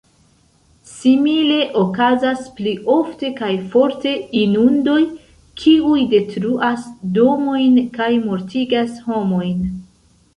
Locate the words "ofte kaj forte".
2.93-4.13